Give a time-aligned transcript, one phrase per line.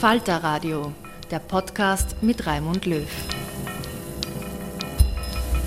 [0.00, 0.92] Falter Radio,
[1.30, 3.06] der Podcast mit Raimund Löw.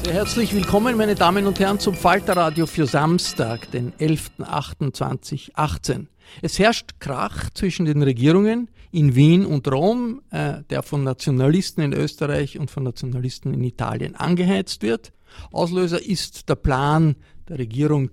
[0.03, 6.07] Sehr herzlich willkommen, meine Damen und Herren, zum Falterradio für Samstag, den 11.08.2018.
[6.41, 11.93] Es herrscht Krach zwischen den Regierungen in Wien und Rom, äh, der von Nationalisten in
[11.93, 15.13] Österreich und von Nationalisten in Italien angeheizt wird.
[15.51, 17.17] Auslöser ist der Plan
[17.47, 18.09] der Regierung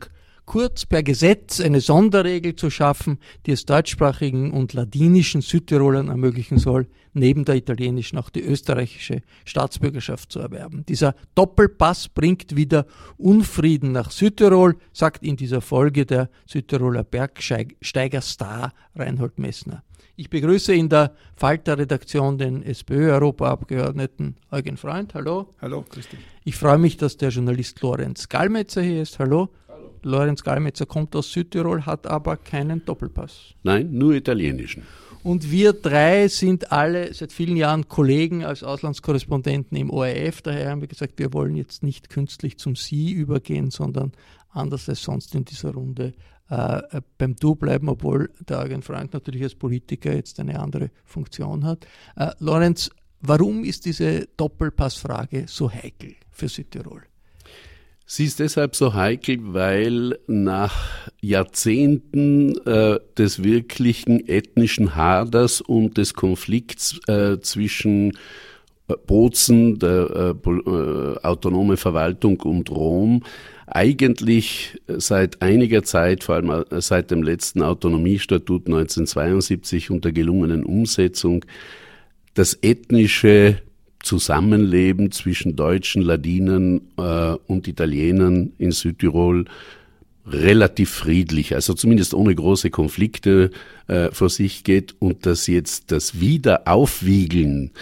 [0.50, 6.88] kurz per Gesetz eine Sonderregel zu schaffen, die es deutschsprachigen und ladinischen Südtirolern ermöglichen soll,
[7.12, 10.84] neben der italienischen auch die österreichische Staatsbürgerschaft zu erwerben.
[10.89, 19.39] Dieser Doppelpass bringt wieder Unfrieden nach Südtirol, sagt in dieser Folge der Südtiroler Bergsteiger-Star Reinhold
[19.39, 19.84] Messner.
[20.16, 25.15] Ich begrüße in der Falter-Redaktion den SPÖ-Europaabgeordneten Eugen Freund.
[25.15, 25.55] Hallo.
[25.62, 26.19] Hallo, grüß dich.
[26.43, 29.21] Ich freue mich, dass der Journalist Lorenz Gallmetzer hier ist.
[29.21, 29.50] Hallo.
[30.03, 33.55] Lorenz Gallmetzer kommt aus Südtirol, hat aber keinen Doppelpass.
[33.62, 34.83] Nein, nur italienischen.
[35.22, 40.41] Und wir drei sind alle seit vielen Jahren Kollegen als Auslandskorrespondenten im ORF.
[40.41, 44.12] Daher haben wir gesagt, wir wollen jetzt nicht künstlich zum Sie übergehen, sondern
[44.49, 46.15] anders als sonst in dieser Runde
[46.49, 46.83] äh,
[47.19, 51.87] beim Du bleiben, obwohl der Eugen Freund natürlich als Politiker jetzt eine andere Funktion hat.
[52.16, 52.91] Äh, Lorenz,
[53.21, 57.09] warum ist diese Doppelpassfrage so heikel für Südtirol?
[58.12, 66.15] Sie ist deshalb so heikel, weil nach Jahrzehnten äh, des wirklichen ethnischen Haders und des
[66.15, 68.15] Konflikts äh, zwischen
[68.88, 73.22] äh, Bozen, der äh, äh, autonome Verwaltung und Rom,
[73.69, 80.65] eigentlich seit einiger Zeit, vor allem äh, seit dem letzten Autonomiestatut 1972 und der gelungenen
[80.65, 81.44] Umsetzung,
[82.34, 83.62] das ethnische
[84.03, 89.44] Zusammenleben zwischen Deutschen, Ladinen äh, und Italienern in Südtirol
[90.27, 93.50] relativ friedlich, also zumindest ohne große Konflikte
[93.89, 94.94] äh, vor sich geht.
[94.99, 97.72] Und dass jetzt das Wiederaufwiegeln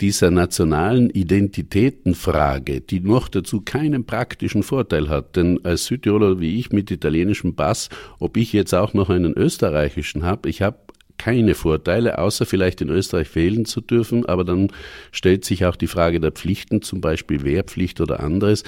[0.00, 6.70] dieser nationalen Identitätenfrage, die noch dazu keinen praktischen Vorteil hat, denn als Südtiroler wie ich
[6.70, 7.88] mit italienischem Pass,
[8.18, 10.78] ob ich jetzt auch noch einen österreichischen habe, ich habe
[11.18, 14.68] keine Vorteile, außer vielleicht in Österreich wählen zu dürfen, aber dann
[15.12, 18.64] stellt sich auch die Frage der Pflichten, zum Beispiel Wehrpflicht oder anderes.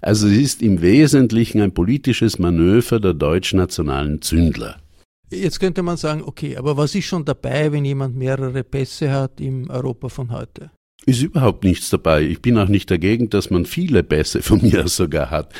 [0.00, 4.76] Also es ist im Wesentlichen ein politisches Manöver der deutschnationalen Zündler.
[5.30, 9.40] Jetzt könnte man sagen, okay, aber was ist schon dabei, wenn jemand mehrere Pässe hat
[9.40, 10.70] im Europa von heute?
[11.06, 12.22] Ist überhaupt nichts dabei.
[12.22, 15.52] Ich bin auch nicht dagegen, dass man viele Pässe von mir sogar hat.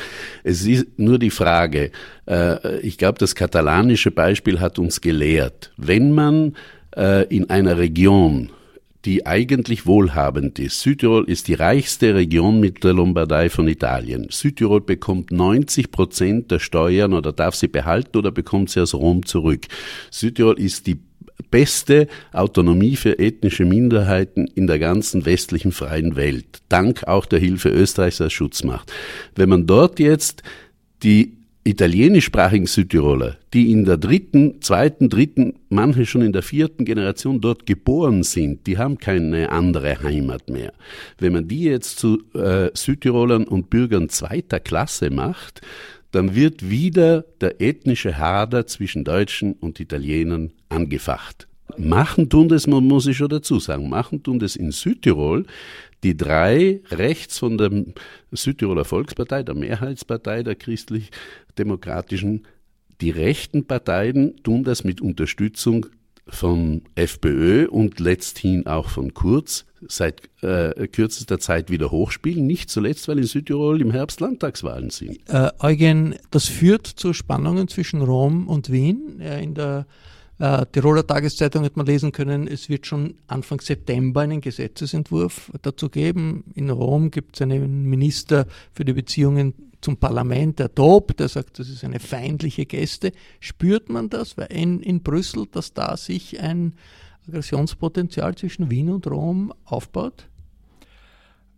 [0.43, 1.91] Es ist nur die Frage,
[2.27, 6.55] äh, ich glaube, das katalanische Beispiel hat uns gelehrt, wenn man
[6.95, 8.51] äh, in einer Region
[9.05, 10.81] die eigentlich wohlhabend ist.
[10.81, 14.27] Südtirol ist die reichste Region mit der Lombardei von Italien.
[14.29, 19.25] Südtirol bekommt 90 Prozent der Steuern oder darf sie behalten oder bekommt sie aus Rom
[19.25, 19.65] zurück.
[20.11, 20.99] Südtirol ist die
[21.49, 26.59] beste Autonomie für ethnische Minderheiten in der ganzen westlichen freien Welt.
[26.69, 28.91] Dank auch der Hilfe Österreichs als Schutzmacht.
[29.35, 30.43] Wenn man dort jetzt
[31.03, 37.39] die italienischsprachigen Südtiroler, die in der dritten, zweiten, dritten, manche schon in der vierten Generation
[37.39, 40.73] dort geboren sind, die haben keine andere Heimat mehr.
[41.19, 45.61] Wenn man die jetzt zu äh, Südtirolern und Bürgern zweiter Klasse macht,
[46.11, 51.47] dann wird wieder der ethnische Hader zwischen Deutschen und Italienern angefacht.
[51.77, 55.45] Machen tun das, man muss ich schon dazu sagen, machen tun das in Südtirol
[56.03, 57.71] die drei rechts von der
[58.31, 62.47] Südtiroler Volkspartei, der Mehrheitspartei der christlich-demokratischen,
[63.01, 65.87] die rechten Parteien tun das mit Unterstützung
[66.27, 73.07] von FPÖ und letzthin auch von Kurz seit äh, kürzester Zeit wieder hochspielen, nicht zuletzt,
[73.07, 75.17] weil in Südtirol im Herbst Landtagswahlen sind.
[75.27, 79.19] Äh, Eugen, das führt zu Spannungen zwischen Rom und Wien.
[79.19, 79.87] Äh, in der
[80.37, 85.89] äh, Tiroler Tageszeitung hat man lesen können, es wird schon Anfang September einen Gesetzesentwurf dazu
[85.89, 86.45] geben.
[86.53, 91.59] In Rom gibt es einen Minister für die Beziehungen zum Parlament, der Top, der sagt,
[91.59, 93.11] das ist eine feindliche Geste.
[93.39, 96.73] Spürt man das in, in Brüssel, dass da sich ein
[97.27, 100.27] Aggressionspotenzial zwischen Wien und Rom aufbaut?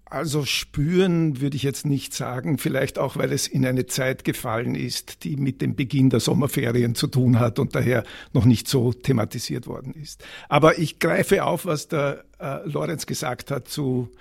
[0.06, 4.76] Also spüren würde ich jetzt nicht sagen, vielleicht auch, weil es in eine Zeit gefallen
[4.76, 8.94] ist, die mit dem Beginn der Sommerferien zu tun hat und daher noch nicht so
[8.94, 10.24] thematisiert worden ist.
[10.50, 14.12] Aber ich greife auf, was der äh, Lorenz gesagt hat zu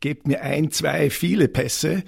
[0.00, 2.02] gebt mir ein, zwei, viele Pässe,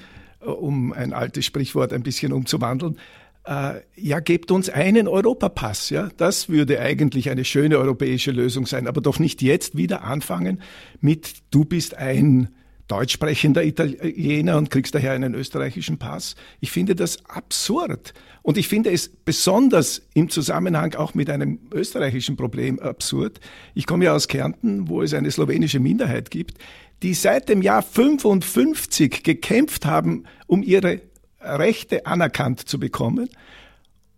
[0.46, 2.99] um ein altes Sprichwort ein bisschen umzuwandeln.
[3.44, 6.08] Äh, ja, gebt uns einen Europapass, ja.
[6.17, 10.62] Das würde eigentlich eine schöne europäische Lösung sein, aber doch nicht jetzt wieder anfangen
[11.00, 12.49] mit du bist ein
[12.88, 16.37] deutschsprechender Italiener und kriegst daher einen österreichischen Pass.
[16.61, 18.12] Ich finde das absurd.
[18.43, 23.41] Und ich finde es besonders im Zusammenhang auch mit einem österreichischen Problem absurd.
[23.75, 26.58] Ich komme ja aus Kärnten, wo es eine slowenische Minderheit gibt,
[27.02, 31.00] die seit dem Jahr 55 gekämpft haben, um ihre
[31.41, 33.29] Rechte anerkannt zu bekommen.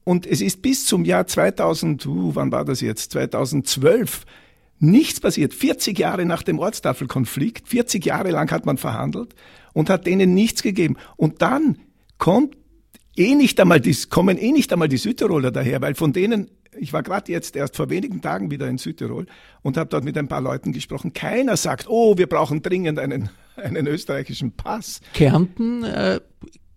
[0.04, 3.10] Und es ist bis zum Jahr 2000, uh, wann war das jetzt?
[3.12, 4.24] 2012
[4.78, 5.54] Nichts passiert.
[5.54, 9.34] 40 Jahre nach dem Ortstafelkonflikt, 40 Jahre lang hat man verhandelt
[9.72, 10.96] und hat denen nichts gegeben.
[11.16, 11.78] Und dann
[12.18, 12.56] kommt
[13.16, 16.92] eh nicht einmal die, kommen eh nicht einmal die Südtiroler daher, weil von denen, ich
[16.92, 19.26] war gerade jetzt erst vor wenigen Tagen wieder in Südtirol
[19.62, 21.12] und habe dort mit ein paar Leuten gesprochen.
[21.12, 25.00] Keiner sagt, oh, wir brauchen dringend einen, einen österreichischen Pass.
[25.14, 26.20] Kärnten äh,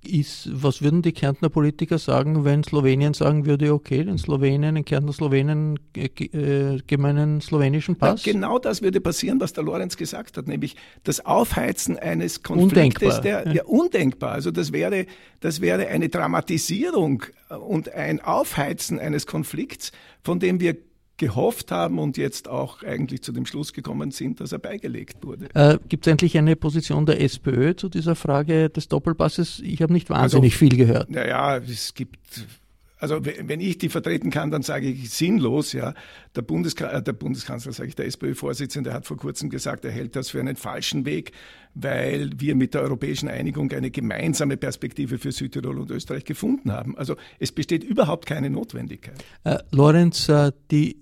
[0.05, 4.85] ist, was würden die Kärntner Politiker sagen, wenn Slowenien sagen würde, okay, den Slowenen, den
[4.85, 8.23] Kärntner Slowenen äh, äh, geben einen slowenischen Pass?
[8.23, 13.17] Ja, genau das würde passieren, was der Lorenz gesagt hat, nämlich das Aufheizen eines Konfliktes,
[13.17, 13.21] undenkbar.
[13.21, 13.53] der ja.
[13.53, 14.31] ja undenkbar.
[14.31, 15.05] Also das wäre,
[15.41, 19.91] das wäre eine Dramatisierung und ein Aufheizen eines Konflikts,
[20.23, 20.77] von dem wir
[21.19, 25.49] gehofft haben und jetzt auch eigentlich zu dem Schluss gekommen sind, dass er beigelegt wurde.
[25.53, 29.59] Äh, Gibt es endlich eine Position der SPÖ zu dieser Frage des Doppelpasses?
[29.63, 31.11] Ich habe nicht wahnsinnig also, viel gehört.
[31.11, 32.17] Naja, es gibt
[32.99, 35.71] also wenn ich die vertreten kann, dann sage ich sinnlos.
[35.73, 35.93] Ja,
[36.35, 40.15] der, Bundeska äh, der Bundeskanzler, sage ich, der SPÖ-Vorsitzende hat vor kurzem gesagt, er hält
[40.15, 41.31] das für einen falschen Weg,
[41.73, 46.97] weil wir mit der europäischen Einigung eine gemeinsame Perspektive für Südtirol und Österreich gefunden haben.
[46.97, 49.23] Also es besteht überhaupt keine Notwendigkeit.
[49.45, 50.97] Äh, Lorenz, äh, die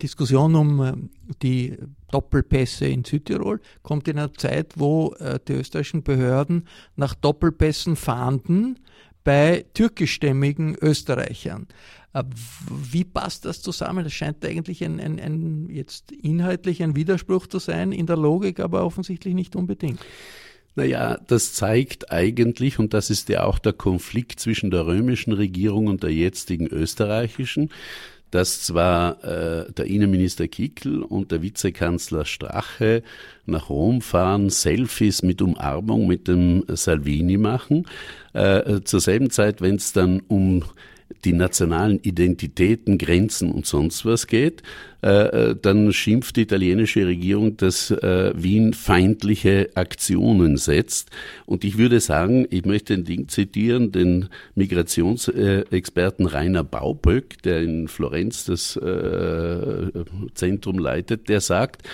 [0.00, 0.92] Diskussion um äh,
[1.42, 1.76] die
[2.12, 8.78] Doppelpässe in Südtirol kommt in einer Zeit, wo äh, die österreichischen Behörden nach Doppelpässen fahnden
[9.24, 11.66] bei türkischstämmigen Österreichern.
[12.12, 12.24] Äh,
[12.68, 14.04] wie passt das zusammen?
[14.04, 18.60] Das scheint eigentlich ein, ein, ein, jetzt inhaltlich ein Widerspruch zu sein, in der Logik
[18.60, 20.00] aber offensichtlich nicht unbedingt.
[20.76, 25.88] Naja, das zeigt eigentlich, und das ist ja auch der Konflikt zwischen der römischen Regierung
[25.88, 27.70] und der jetzigen österreichischen,
[28.30, 33.02] dass zwar äh, der Innenminister Kickl und der Vizekanzler Strache
[33.46, 37.86] nach Rom fahren, Selfies mit Umarmung mit dem Salvini machen,
[38.32, 40.64] äh, zur selben Zeit, wenn es dann um
[41.24, 44.62] die nationalen Identitäten, Grenzen und sonst was geht,
[45.02, 51.10] äh, äh, dann schimpft die italienische Regierung, dass äh, Wien feindliche Aktionen setzt.
[51.46, 57.88] Und ich würde sagen, ich möchte den Ding zitieren, den Migrationsexperten Rainer Bauböck, der in
[57.88, 59.90] Florenz das äh,
[60.34, 61.88] Zentrum leitet, der sagt,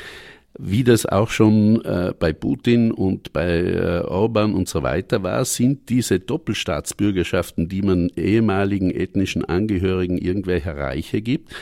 [0.59, 5.45] wie das auch schon äh, bei Putin und bei äh, Orban und so weiter war,
[5.45, 11.55] sind diese Doppelstaatsbürgerschaften, die man ehemaligen ethnischen Angehörigen irgendwelcher Reiche gibt,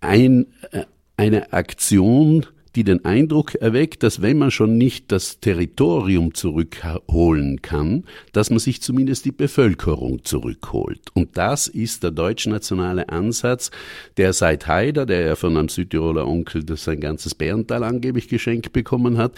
[0.00, 0.84] ein, äh,
[1.16, 2.46] eine Aktion
[2.76, 8.58] die den Eindruck erweckt, dass wenn man schon nicht das Territorium zurückholen kann, dass man
[8.58, 11.00] sich zumindest die Bevölkerung zurückholt.
[11.14, 13.70] Und das ist der deutschnationale Ansatz,
[14.16, 18.72] der seit Haider, der ja von einem Südtiroler Onkel das sein ganzes Bärental angeblich geschenkt
[18.72, 19.32] bekommen hat,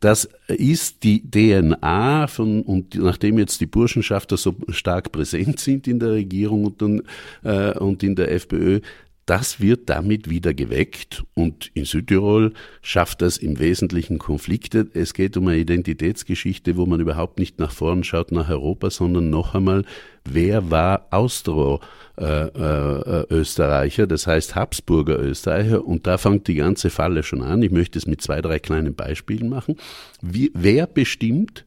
[0.00, 5.98] das ist die DNA von, und nachdem jetzt die Burschenschafter so stark präsent sind in
[5.98, 7.02] der Regierung und, dann,
[7.42, 8.80] äh, und in der FPÖ,
[9.26, 12.52] das wird damit wieder geweckt und in Südtirol
[12.82, 14.86] schafft das im Wesentlichen Konflikte.
[14.92, 19.30] Es geht um eine Identitätsgeschichte, wo man überhaupt nicht nach vorn schaut, nach Europa, sondern
[19.30, 19.86] noch einmal,
[20.24, 27.22] wer war Austro-Österreicher, äh, äh, das heißt Habsburger Österreicher und da fängt die ganze Falle
[27.22, 27.62] schon an.
[27.62, 29.76] Ich möchte es mit zwei, drei kleinen Beispielen machen.
[30.20, 31.64] Wie, wer bestimmt,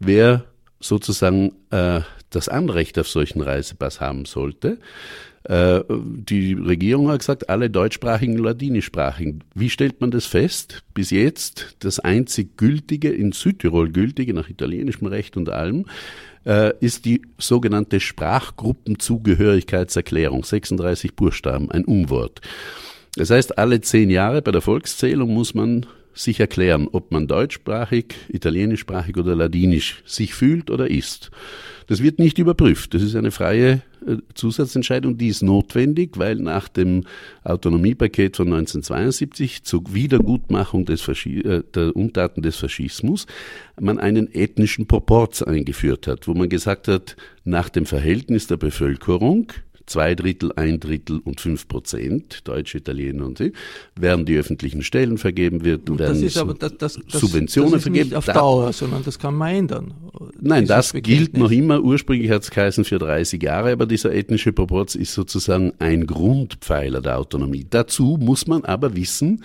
[0.00, 0.44] wer
[0.80, 4.78] sozusagen äh, das Anrecht auf solchen Reisepass haben sollte?
[5.48, 9.44] Äh, die Regierung hat gesagt, alle deutschsprachigen, ladinischsprachigen.
[9.54, 10.82] Wie stellt man das fest?
[10.92, 15.84] Bis jetzt das einzig gültige, in Südtirol gültige, nach italienischem Recht und allem,
[16.44, 22.40] äh, ist die sogenannte Sprachgruppenzugehörigkeitserklärung, 36 Buchstaben, ein Umwort.
[23.14, 25.86] Das heißt, alle zehn Jahre bei der Volkszählung muss man
[26.16, 31.30] sich erklären, ob man deutschsprachig, italienischsprachig oder ladinisch sich fühlt oder ist.
[31.86, 32.94] Das wird nicht überprüft.
[32.94, 37.04] Das ist eine freie äh, Zusatzentscheidung, die ist notwendig, weil nach dem
[37.44, 43.26] Autonomiepaket von 1972 zur Wiedergutmachung des äh, der Untaten des Faschismus
[43.80, 49.52] man einen ethnischen Proporz eingeführt hat, wo man gesagt hat, nach dem Verhältnis der Bevölkerung
[49.86, 53.52] zwei Drittel, ein Drittel und fünf Prozent, Deutsche, Italiener und sie,
[53.94, 57.82] werden die öffentlichen Stellen vergeben wird, und werden das aber, das, das, Subventionen das ist
[57.84, 58.08] vergeben.
[58.08, 59.94] Nicht auf Dauer, sondern das kann man ändern.
[60.40, 61.80] Nein, das gilt noch immer.
[61.80, 67.00] Ursprünglich hat es geheißen für 30 Jahre, aber dieser ethnische Proporz ist sozusagen ein Grundpfeiler
[67.00, 67.66] der Autonomie.
[67.68, 69.42] Dazu muss man aber wissen,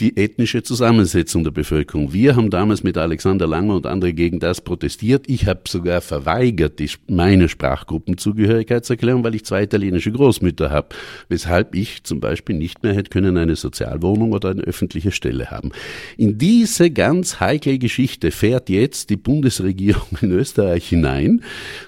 [0.00, 2.12] die ethnische Zusammensetzung der Bevölkerung.
[2.12, 5.24] Wir haben damals mit Alexander Langer und andere gegen das protestiert.
[5.26, 10.88] Ich habe sogar verweigert die, meine Sprachgruppenzugehörigkeitserklärung, weil ich zwei italienische Großmütter habe,
[11.28, 15.72] weshalb ich zum Beispiel nicht mehr hätte können eine Sozialwohnung oder eine öffentliche Stelle haben.
[16.18, 21.42] In diese ganz heikle Geschichte fährt jetzt die Bundesregierung in Österreich hinein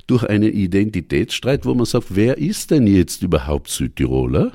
[0.07, 4.53] durch einen Identitätsstreit, wo man sagt, wer ist denn jetzt überhaupt Südtiroler?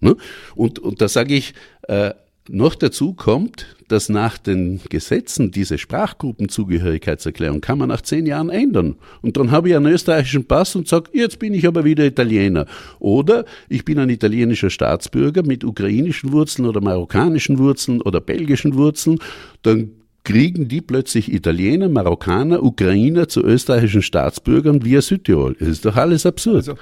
[0.00, 0.16] Ne?
[0.54, 1.54] Und, und da sage ich,
[1.88, 2.12] äh,
[2.48, 8.96] noch dazu kommt, dass nach den Gesetzen diese Sprachgruppenzugehörigkeitserklärung kann man nach zehn Jahren ändern.
[9.22, 12.66] Und dann habe ich einen österreichischen Pass und sage, jetzt bin ich aber wieder Italiener.
[12.98, 19.18] Oder ich bin ein italienischer Staatsbürger mit ukrainischen Wurzeln oder marokkanischen Wurzeln oder belgischen Wurzeln.
[19.62, 19.90] Dann
[20.24, 25.56] kriegen die plötzlich Italiener, Marokkaner, Ukrainer zu österreichischen Staatsbürgern via Südtirol.
[25.58, 26.56] Das ist doch alles absurd.
[26.56, 26.74] Also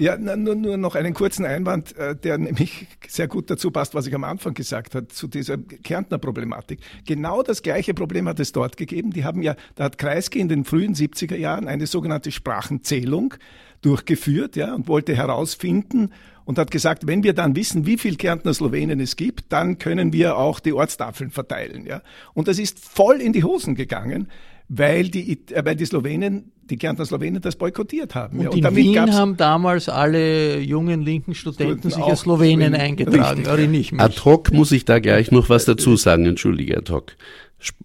[0.00, 4.06] ja, nur, nur noch einen kurzen Einwand, äh, der nämlich sehr gut dazu passt, was
[4.06, 6.80] ich am Anfang gesagt habe, zu dieser Kärntner Problematik.
[7.06, 9.10] Genau das gleiche Problem hat es dort gegeben.
[9.10, 13.34] Die haben ja, da hat Kreisky in den frühen 70er Jahren eine sogenannte Sprachenzählung
[13.82, 16.12] durchgeführt, ja, und wollte herausfinden
[16.46, 20.14] und hat gesagt, wenn wir dann wissen, wie viel Kärntner Slowenen es gibt, dann können
[20.14, 22.00] wir auch die Ortstafeln verteilen, ja.
[22.32, 24.28] Und das ist voll in die Hosen gegangen,
[24.72, 28.38] weil die, äh, weil die Slowenen, die Kärntner Slowenen das boykottiert haben.
[28.38, 28.50] Und, ja.
[28.50, 33.92] und in Wien haben damals alle jungen linken Studenten sich als Slowenen eingetragen, oder nicht
[33.92, 34.00] mich.
[34.00, 37.16] Ad hoc muss ich da gleich noch was dazu sagen, entschuldige ad hoc.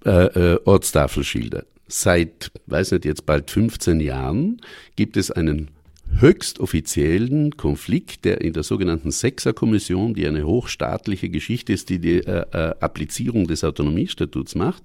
[0.06, 0.10] Äh,
[0.54, 1.66] äh, Ortstafelschilder.
[1.88, 4.62] Seit, weiß nicht, jetzt bald 15 Jahren
[4.96, 5.72] gibt es einen
[6.20, 12.20] höchst offiziellen Konflikt, der in der sogenannten Sechser-Kommission, die eine hochstaatliche Geschichte ist, die die
[12.20, 14.84] äh, äh, Applizierung des Autonomiestatuts macht,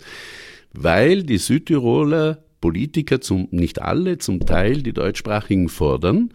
[0.73, 6.31] weil die Südtiroler Politiker, zum, nicht alle, zum Teil die Deutschsprachigen fordern,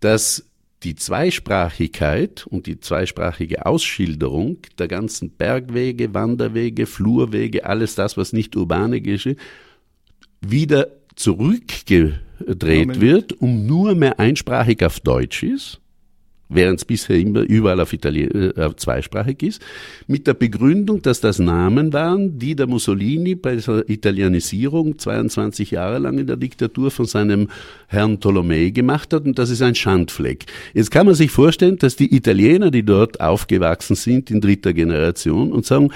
[0.00, 0.46] dass
[0.82, 8.54] die Zweisprachigkeit und die zweisprachige Ausschilderung der ganzen Bergwege, Wanderwege, Flurwege, alles das, was nicht
[8.54, 9.38] urbane geschieht,
[10.42, 15.80] wieder zurückgedreht wird, um nur mehr einsprachig auf Deutsch ist
[16.48, 19.62] während es bisher immer überall auf, Italien, äh, zweisprachig ist,
[20.06, 25.98] mit der Begründung, dass das Namen waren, die der Mussolini bei der Italienisierung 22 Jahre
[25.98, 27.48] lang in der Diktatur von seinem
[27.88, 30.44] Herrn Tolomei gemacht hat und das ist ein Schandfleck.
[30.74, 35.52] Jetzt kann man sich vorstellen, dass die Italiener, die dort aufgewachsen sind in dritter Generation
[35.52, 35.90] und sagen,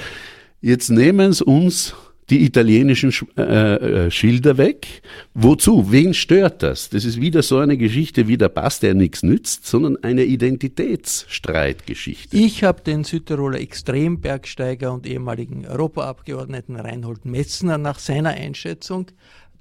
[0.60, 1.94] jetzt nehmen es uns
[2.30, 5.02] die italienischen äh, äh, Schilder weg.
[5.34, 5.90] Wozu?
[5.90, 6.90] Wen stört das?
[6.90, 12.36] Das ist wieder so eine Geschichte wie der Pass, der nichts nützt, sondern eine Identitätsstreitgeschichte.
[12.36, 19.06] Ich habe den Südtiroler Extrembergsteiger und ehemaligen Europaabgeordneten Reinhold Messner nach seiner Einschätzung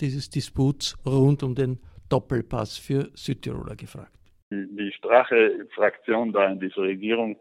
[0.02, 4.12] dieses Disputs rund um den Doppelpass für Südtiroler gefragt.
[4.50, 7.38] Die Strache-Fraktion da in dieser Regierung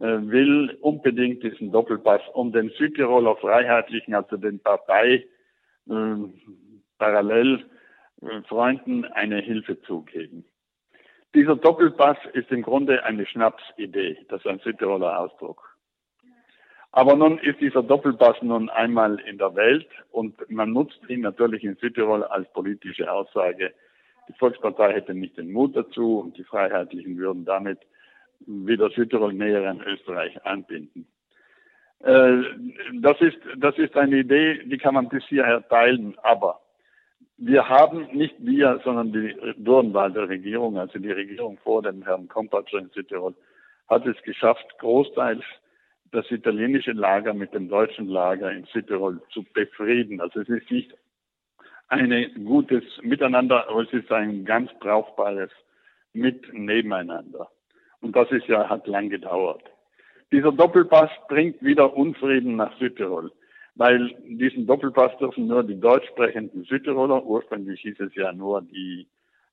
[0.00, 5.26] will unbedingt diesen Doppelpass, um den Südtiroler Freiheitlichen, also den Partei
[5.88, 6.16] äh,
[6.98, 7.64] parallel
[8.22, 10.44] äh, Freunden eine Hilfe zugeben.
[11.34, 15.76] Dieser Doppelpass ist im Grunde eine Schnapsidee, das ist ein Südtiroler Ausdruck.
[16.92, 21.62] Aber nun ist dieser Doppelpass nun einmal in der Welt und man nutzt ihn natürlich
[21.62, 23.72] in Südtirol als politische Aussage.
[24.28, 27.78] Die Volkspartei hätte nicht den Mut dazu und die Freiheitlichen würden damit
[28.46, 31.06] wieder Südtirol näher an Österreich anbinden.
[32.00, 32.42] Äh,
[33.00, 36.60] das ist, das ist eine Idee, die kann man bis hierher teilen, aber
[37.36, 42.78] wir haben nicht wir, sondern die Durnwalder Regierung, also die Regierung vor dem Herrn Kompatscher
[42.78, 43.34] in Südtirol,
[43.88, 45.42] hat es geschafft, großteils
[46.12, 50.20] das italienische Lager mit dem deutschen Lager in Südtirol zu befrieden.
[50.20, 50.94] Also es ist nicht
[51.88, 55.50] ein gutes Miteinander, aber es ist ein ganz brauchbares
[56.12, 57.48] Mit nebeneinander.
[58.00, 59.62] Und das ist ja, hat lang gedauert.
[60.32, 63.32] Dieser Doppelpass bringt wieder Unfrieden nach Südtirol,
[63.74, 69.08] weil diesen Doppelpass dürfen nur die deutsch sprechenden Südtiroler, ursprünglich hieß es ja nur die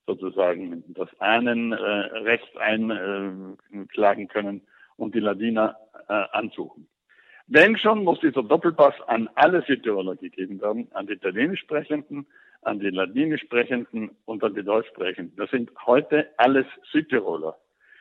[0.06, 4.62] sozusagen das Ahnenrecht äh, einklagen können
[4.96, 5.76] und die Ladiner
[6.08, 6.88] äh, ansuchen.
[7.48, 12.26] Wenn schon, muss dieser Doppelpass an alle Südtiroler gegeben werden, an die Italienisch sprechenden,
[12.62, 15.36] an die Ladinisch sprechenden und an die Deutsch sprechenden.
[15.38, 17.58] Das sind heute alles Südtiroler.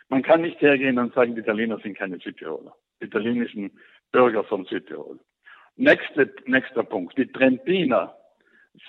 [0.09, 3.73] Man kann nicht hergehen und sagen, die Italiener sind keine Südtiroler, die italienischen
[4.13, 5.19] Bürger von Südtirol.
[5.77, 7.19] Nächste, nächster Punkt.
[7.19, 8.17] Die Trentiner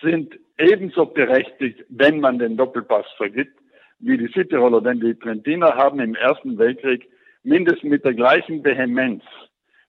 [0.02, 3.58] sind ebenso berechtigt, wenn man den Doppelpass vergibt,
[4.00, 7.10] wie die Südtiroler, denn die Trentiner haben im Ersten Weltkrieg
[7.44, 9.24] mindestens mit der gleichen Vehemenz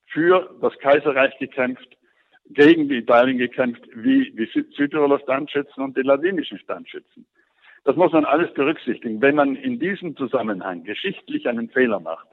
[0.06, 1.96] für das Kaiserreich gekämpft,
[2.50, 7.26] gegen die Italien gekämpft, wie die Südtiroler Standschützen und die ladinischen Standschützen.
[7.88, 12.26] Das muss man alles berücksichtigen, wenn man in diesem Zusammenhang geschichtlich einen Fehler macht.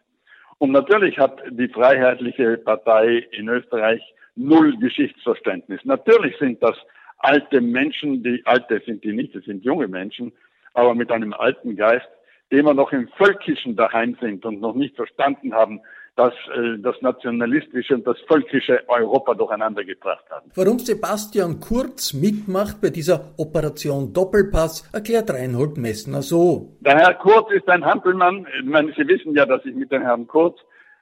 [0.58, 4.02] Und natürlich hat die Freiheitliche Partei in Österreich
[4.36, 5.80] null Geschichtsverständnis.
[5.86, 6.76] Natürlich sind das
[7.20, 10.34] alte Menschen, die alte sind die nicht, das sind junge Menschen,
[10.74, 12.10] aber mit einem alten Geist,
[12.52, 15.80] die immer noch im Völkischen daheim sind und noch nicht verstanden haben,
[16.16, 20.50] dass äh, das nationalistische und das völkische Europa durcheinander gebracht haben.
[20.56, 26.78] Warum Sebastian Kurz mitmacht bei dieser Operation Doppelpass, erklärt Reinhold Messner so.
[26.80, 28.48] Der Herr Kurz ist ein Hampelmann.
[28.60, 30.58] Ich meine, Sie wissen ja, dass ich mit dem Herrn Kurz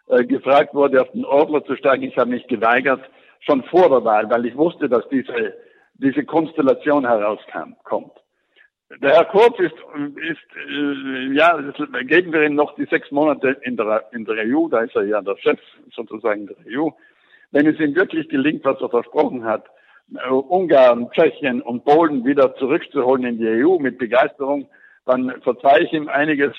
[0.08, 2.04] äh, gefragt wurde, auf den Ordner zu steigen.
[2.04, 3.02] Ich habe mich geweigert,
[3.42, 5.54] schon vor der Wahl, weil ich wusste, dass diese,
[5.96, 8.14] diese Konstellation herauskam, kommt.
[9.02, 9.74] Der Herr Kurz ist,
[10.18, 11.58] ist äh, ja,
[12.04, 15.04] geben wir ihm noch die sechs Monate in der, in der EU, da ist er
[15.06, 15.60] ja der Chef
[15.96, 16.90] sozusagen der EU.
[17.52, 19.66] Wenn es ihm wirklich gelingt, was er versprochen hat,
[20.16, 24.68] äh, Ungarn, Tschechien und Polen wieder zurückzuholen in die EU mit Begeisterung,
[25.06, 26.54] dann verzeihe ich ihm einiges.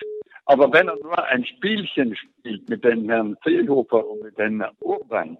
[0.46, 4.76] Aber wenn er nur ein Spielchen spielt mit den Herrn Seehofer und mit den Herrn
[4.80, 5.38] Urban,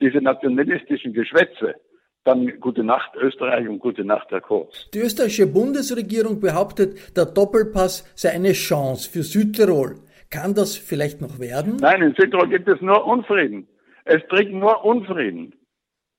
[0.00, 1.76] diese nationalistischen Geschwätze,
[2.24, 4.88] dann gute Nacht Österreich und gute Nacht Herr Kurz.
[4.94, 9.96] Die österreichische Bundesregierung behauptet, der Doppelpass sei eine Chance für Südtirol.
[10.30, 11.76] Kann das vielleicht noch werden?
[11.80, 13.68] Nein, in Südtirol gibt es nur Unfrieden.
[14.04, 15.54] Es bringt nur Unfrieden.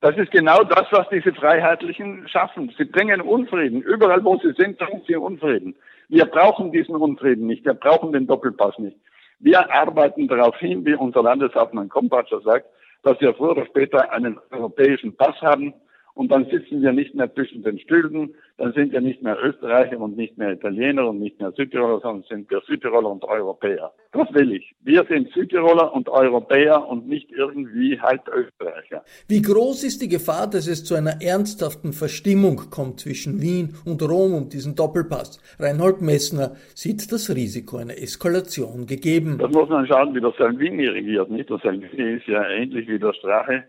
[0.00, 2.72] Das ist genau das, was diese Freiheitlichen schaffen.
[2.76, 3.80] Sie bringen Unfrieden.
[3.80, 5.74] Überall, wo sie sind, bringen sie Unfrieden.
[6.08, 7.64] Wir brauchen diesen Unfrieden nicht.
[7.64, 8.98] Wir brauchen den Doppelpass nicht.
[9.38, 12.66] Wir arbeiten darauf hin, wie unser Landeshauptmann Kompatscher sagt,
[13.02, 15.72] dass wir früher oder später einen europäischen Pass haben,
[16.14, 19.98] und dann sitzen wir nicht mehr zwischen den Stühlen, dann sind wir nicht mehr Österreicher
[19.98, 23.92] und nicht mehr Italiener und nicht mehr Südtiroler, sondern sind wir Südtiroler und Europäer.
[24.12, 24.74] Das will ich.
[24.82, 29.02] Wir sind Südtiroler und Europäer und nicht irgendwie halt Österreicher.
[29.28, 34.00] Wie groß ist die Gefahr, dass es zu einer ernsthaften Verstimmung kommt zwischen Wien und
[34.02, 35.40] Rom um diesen Doppelpass?
[35.58, 39.38] Reinhold Messner sieht das Risiko einer Eskalation gegeben.
[39.38, 41.50] Das muss man schauen, wie der Salvini regiert, nicht?
[41.50, 43.64] Der Salvini ist ja ähnlich wie der Strache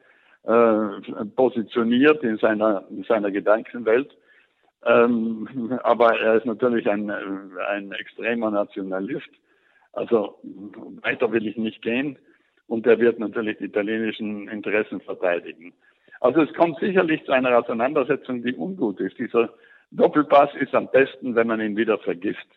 [0.45, 4.15] äh, positioniert in seiner, in seiner Gedankenwelt.
[4.85, 9.29] Ähm, aber er ist natürlich ein, ein extremer Nationalist.
[9.93, 10.39] Also
[11.01, 12.19] weiter will ich nicht gehen.
[12.67, 15.73] Und er wird natürlich die italienischen Interessen verteidigen.
[16.19, 19.17] Also es kommt sicherlich zu einer Auseinandersetzung, die ungut ist.
[19.17, 19.53] Dieser
[19.91, 22.47] Doppelpass ist am besten, wenn man ihn wieder vergisst.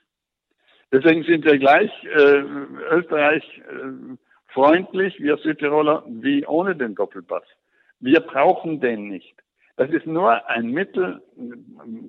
[0.91, 2.43] Deswegen sind wir gleich äh,
[2.91, 4.17] Österreich äh,
[4.49, 7.45] freundlich, wir Südtiroler, wie ohne den Doppelpass.
[8.01, 9.35] Wir brauchen den nicht.
[9.77, 11.23] Das ist nur ein Mittel,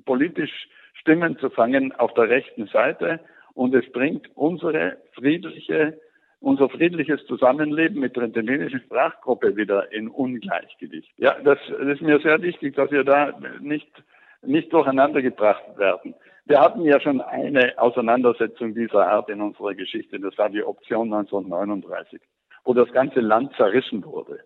[0.05, 3.19] politisch Stimmen zu fangen auf der rechten Seite
[3.53, 5.99] und es bringt unsere friedliche,
[6.39, 11.11] unser friedliches Zusammenleben mit der italienischen Sprachgruppe wieder in Ungleichgewicht.
[11.17, 13.91] Ja, das, das ist mir sehr wichtig, dass wir da nicht,
[14.41, 16.15] nicht durcheinander gebracht werden.
[16.45, 20.19] Wir hatten ja schon eine Auseinandersetzung dieser Art in unserer Geschichte.
[20.19, 22.19] Das war die Option 1939
[22.69, 24.39] wo das ganze Land zerrissen wurde.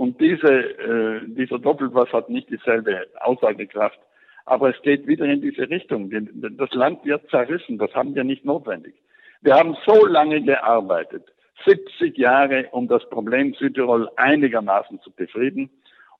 [0.00, 3.98] Und diese, äh, dieser Doppelpass hat nicht dieselbe Aussagekraft,
[4.46, 6.10] aber es geht wieder in diese Richtung.
[6.56, 8.94] Das Land wird zerrissen, das haben wir nicht notwendig.
[9.42, 11.24] Wir haben so lange gearbeitet,
[11.66, 15.68] 70 Jahre, um das Problem Südtirol einigermaßen zu befrieden.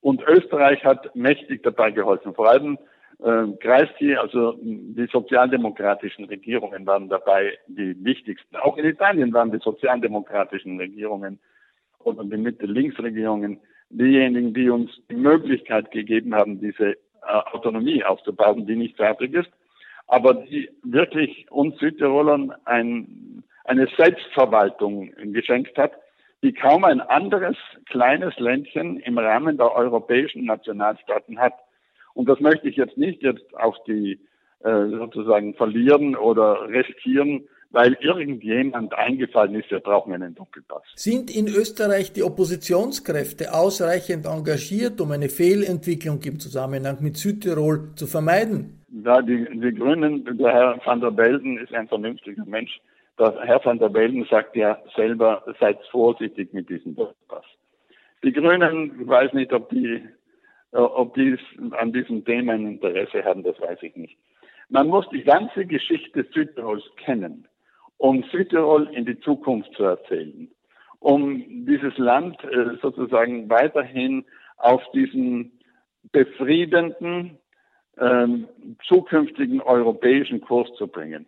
[0.03, 2.35] Und Österreich hat mächtig dabei geholfen.
[2.35, 2.77] Vor allem
[3.25, 8.57] äh, Kreisky, also die sozialdemokratischen Regierungen waren dabei die wichtigsten.
[8.57, 11.40] Auch in Italien waren die sozialdemokratischen Regierungen
[12.01, 13.59] oder die Mitte-Links-Regierungen
[13.90, 16.96] diejenigen, die uns die Möglichkeit gegeben haben, diese äh,
[17.53, 19.50] Autonomie aufzubauen, die nicht fertig ist,
[20.07, 25.92] aber die wirklich uns Südtirolern ein, eine Selbstverwaltung geschenkt hat,
[26.42, 31.55] die kaum ein anderes kleines Ländchen im Rahmen der europäischen Nationalstaaten hat.
[32.14, 34.18] Und das möchte ich jetzt nicht jetzt auf die
[34.64, 40.83] äh, sozusagen verlieren oder riskieren, weil irgendjemand eingefallen ist, wir brauchen einen Doppelpass.
[40.97, 48.07] Sind in Österreich die Oppositionskräfte ausreichend engagiert, um eine Fehlentwicklung im Zusammenhang mit Südtirol zu
[48.07, 48.81] vermeiden?
[49.05, 52.81] Ja, die, die Grünen, der Herr van der Belden ist ein vernünftiger Mensch.
[53.19, 57.45] Der Herr van der Belden sagt ja selber, seid vorsichtig mit diesem Doppelpass.
[58.25, 60.03] Die Grünen, ich weiß nicht, ob die,
[60.73, 61.39] ob die
[61.71, 64.17] an diesem Thema ein Interesse haben, das weiß ich nicht.
[64.69, 67.47] Man muss die ganze Geschichte Südtirols kennen
[68.01, 70.49] um Südtirol in die Zukunft zu erzählen,
[71.01, 74.25] um dieses Land äh, sozusagen weiterhin
[74.57, 75.53] auf diesen
[76.11, 77.39] befriedenden,
[77.99, 78.49] ähm,
[78.89, 81.27] zukünftigen europäischen Kurs zu bringen.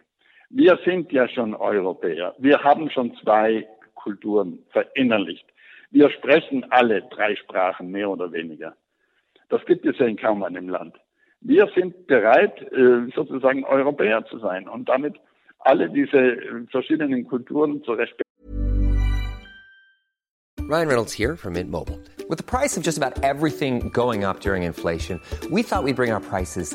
[0.48, 2.34] Wir sind ja schon Europäer.
[2.38, 5.46] Wir haben schon zwei Kulturen verinnerlicht.
[5.90, 8.74] Wir sprechen alle drei Sprachen, mehr oder weniger.
[9.50, 10.96] Das gibt es ja in kaum einem Land.
[11.42, 15.16] Wir sind bereit, äh, sozusagen Europäer zu sein und damit
[15.64, 18.22] alle diese äh, verschiedenen Kulturen zu respektieren.
[20.68, 21.98] Ryan Reynolds here from Mint Mobile.
[22.28, 25.20] With the price of just about everything going up during inflation,
[25.50, 26.74] we thought we'd bring our prices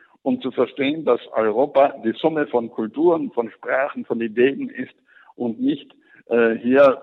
[0.23, 4.93] um zu verstehen, dass Europa die Summe von Kulturen, von Sprachen, von Ideen ist
[5.35, 5.91] und nicht
[6.27, 7.01] äh, hier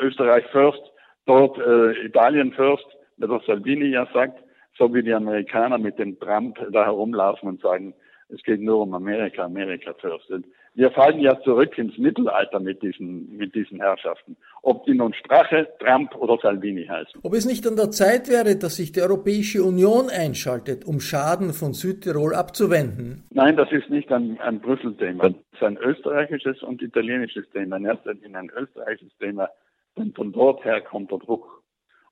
[0.00, 0.82] Österreich first,
[1.26, 4.42] dort äh, Italien first, der Salvini ja sagt,
[4.76, 7.94] so wie die Amerikaner mit dem Trump da herumlaufen und sagen,
[8.28, 10.30] es geht nur um Amerika, Amerika first.
[10.78, 14.36] Wir fallen ja zurück ins Mittelalter mit diesen, mit diesen Herrschaften.
[14.62, 17.20] Ob die nun Strache, Trump oder Salvini heißen.
[17.24, 21.52] Ob es nicht an der Zeit wäre, dass sich die Europäische Union einschaltet, um Schaden
[21.52, 23.24] von Südtirol abzuwenden?
[23.30, 25.30] Nein, das ist nicht ein, ein Brüssel-Thema.
[25.30, 27.78] Das ist ein österreichisches und italienisches Thema.
[27.78, 29.48] In erster Linie ein österreichisches Thema,
[29.96, 31.64] denn von dort her kommt der Druck.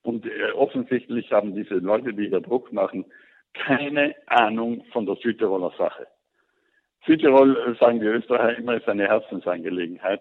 [0.03, 3.05] Und äh, offensichtlich haben diese Leute, die hier Druck machen,
[3.55, 6.09] keine Ahnung von der Südtiroler Sache.
[7.07, 10.21] Südtirol, äh, sagen die Österreicher immer, ist eine Herzensangelegenheit.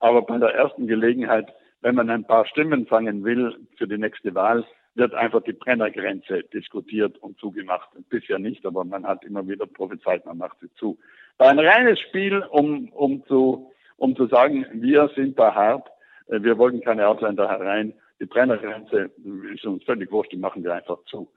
[0.00, 4.34] Aber bei der ersten Gelegenheit, wenn man ein paar Stimmen fangen will für die nächste
[4.34, 7.88] Wahl, wird einfach die Brennergrenze diskutiert und zugemacht.
[8.10, 10.98] Bisher nicht, aber man hat immer wieder prophezeit, man macht sie zu.
[11.36, 15.88] Bei ein reines Spiel, um, um, zu, um zu sagen, wir sind da hart,
[16.28, 19.10] äh, wir wollen keine Ausländer herein, die Brennergrenze
[19.52, 21.28] ist uns völlig wurscht, die machen wir einfach zu.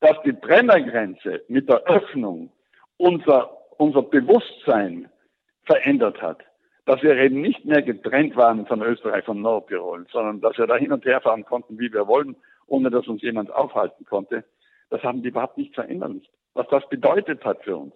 [0.00, 2.50] Dass die Brennergrenze mit der Öffnung
[2.96, 5.08] unser unser Bewusstsein
[5.64, 6.42] verändert hat.
[6.86, 10.76] Dass wir eben nicht mehr getrennt waren von Österreich, von Nordtirol, sondern dass wir da
[10.76, 14.44] hin und her fahren konnten, wie wir wollen, ohne dass uns jemand aufhalten konnte.
[14.90, 16.22] Das haben die überhaupt nicht verändert.
[16.52, 17.94] Was das bedeutet hat für uns.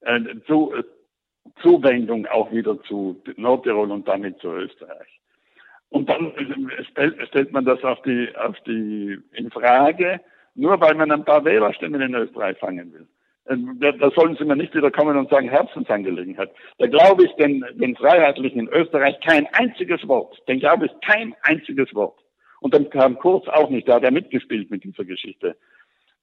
[0.00, 0.82] Äh, zu, äh,
[1.62, 5.20] Zuwendung auch wieder zu Nordtirol und damit zu Österreich.
[5.90, 6.32] Und dann
[6.94, 10.20] äh, stellt man das auf die, auf die, in Frage,
[10.54, 13.06] nur weil man ein paar Wählerstimmen in Österreich fangen will.
[13.46, 13.56] Äh,
[13.98, 16.50] da sollen Sie mir nicht wieder kommen und sagen Herzensangelegenheit.
[16.78, 20.36] Da glaube ich den, den Freiheitlichen in Österreich kein einziges Wort.
[20.48, 22.18] Den glaube ich kein einziges Wort.
[22.60, 25.56] Und dann kam Kurz auch nicht, da hat er mitgespielt mit dieser Geschichte.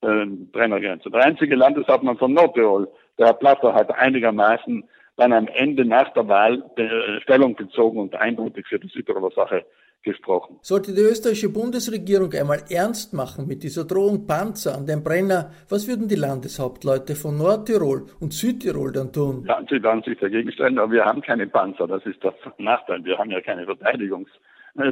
[0.02, 1.10] Äh, Brennergrenze.
[1.10, 6.28] Der einzige Landeshauptmann von Nordtirol, der Herr Platter, hat einigermaßen dann am Ende nach der
[6.28, 9.66] Wahl äh, Stellung bezogen und eindeutig für die Südtiroler Sache
[10.04, 10.58] gesprochen.
[10.62, 15.88] Sollte die österreichische Bundesregierung einmal ernst machen mit dieser Drohung Panzer an den Brenner, was
[15.88, 19.46] würden die Landeshauptleute von Nordtirol und Südtirol dann tun?
[19.48, 23.04] Ja, sie werden sich dagegen stellen, aber wir haben keine Panzer, das ist der Nachteil.
[23.04, 24.48] Wir haben ja keine Verteidigungsfähigkeit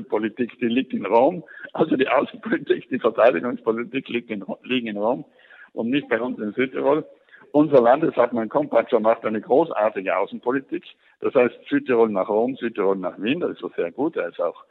[0.10, 1.44] Politik, die liegt in Rom.
[1.74, 5.26] Also die Außenpolitik, die Verteidigungspolitik liegt in, liegen in Rom
[5.74, 7.06] und nicht bei uns in Südtirol.
[7.52, 10.84] Unser Landeshauptmann Kompatscher macht eine großartige Außenpolitik.
[11.22, 13.40] Das heißt Südtirol nach Rom, Südtirol nach Wien.
[13.40, 14.18] Das ist so sehr gut.
[14.18, 14.66] Er ist auch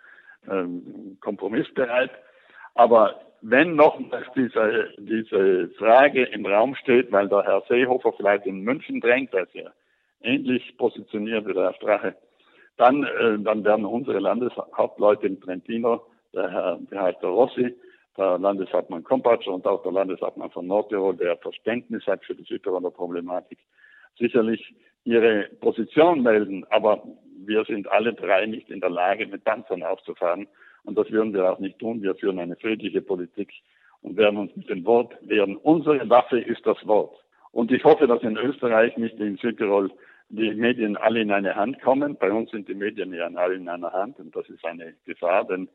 [0.50, 2.10] ähm, kompromissbereit.
[2.74, 3.98] Aber wenn noch
[4.34, 9.54] diese, diese Frage im Raum steht, weil der Herr Seehofer vielleicht in München drängt, ist
[9.54, 9.70] ja
[10.22, 12.16] ähnlich positioniert wie der Herr Strache,
[12.76, 17.74] dann, äh, dann werden unsere Landeshauptleute in Trentino, der Herr, Herr Rossi,
[18.16, 22.90] der Landeshauptmann Kompatscher und auch der Landeshauptmann von Nordtirol, der Verständnis hat für die Südtiroler
[22.90, 23.58] Problematik,
[24.18, 26.64] sicherlich ihre Position melden.
[26.70, 27.02] Aber
[27.46, 30.46] wir sind alle drei nicht in der Lage, mit Panzern aufzufahren.
[30.84, 32.02] Und das würden wir auch nicht tun.
[32.02, 33.52] Wir führen eine friedliche Politik
[34.02, 35.56] und werden uns mit dem Wort wehren.
[35.56, 37.16] Unsere Waffe ist das Wort.
[37.52, 39.90] Und ich hoffe, dass in Österreich, nicht in Südtirol,
[40.28, 42.16] die Medien alle in eine Hand kommen.
[42.16, 45.46] Bei uns sind die Medien ja alle in einer Hand und das ist eine Gefahr,
[45.46, 45.68] denn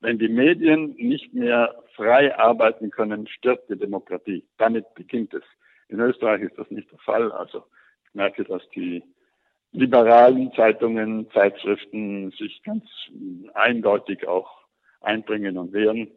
[0.00, 4.44] wenn die Medien nicht mehr frei arbeiten können, stirbt die Demokratie.
[4.56, 5.42] Damit beginnt es.
[5.88, 7.32] In Österreich ist das nicht der Fall.
[7.32, 7.64] Also
[8.04, 9.02] ich merke, dass die
[9.72, 12.84] liberalen Zeitungen, Zeitschriften sich ganz
[13.54, 14.48] eindeutig auch
[15.00, 16.08] einbringen und wehren.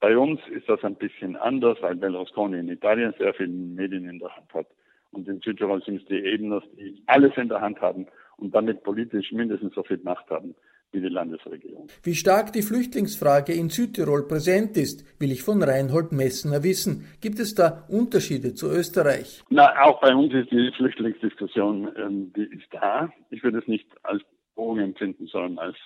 [0.00, 4.18] Bei uns ist das ein bisschen anders, weil Berlusconi in Italien sehr viele Medien in
[4.18, 4.66] der Hand hat.
[5.12, 8.82] Und in Südtirol sind es die Ebner, die alles in der Hand haben und damit
[8.82, 10.54] politisch mindestens so viel Macht haben
[10.94, 11.88] wie die Landesregierung.
[12.02, 17.04] Wie stark die Flüchtlingsfrage in Südtirol präsent ist, will ich von Reinhold Messner wissen.
[17.20, 19.42] Gibt es da Unterschiede zu Österreich?
[19.50, 23.12] Na, auch bei uns ist die Flüchtlingsdiskussion, ähm, die ist da.
[23.30, 24.22] Ich würde es nicht als
[24.54, 25.76] Drohung empfinden, sondern als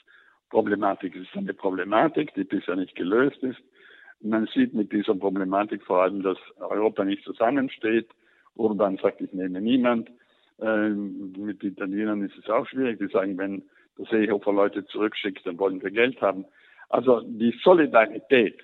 [0.50, 1.16] Problematik.
[1.16, 3.58] Es ist eine Problematik, die bisher nicht gelöst ist.
[4.20, 8.08] Man sieht mit dieser Problematik vor allem, dass Europa nicht zusammensteht.
[8.54, 10.10] Urban sagt, ich nehme niemand.
[10.60, 12.98] Ähm, mit Italienern ist es auch schwierig.
[12.98, 13.62] Die sagen, wenn
[14.10, 16.44] Seehofer Leute zurückschickt, dann wollen wir Geld haben.
[16.88, 18.58] Also die Solidarität